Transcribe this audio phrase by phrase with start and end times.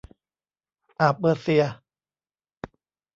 [0.99, 1.63] อ่าวเปอร์เซีย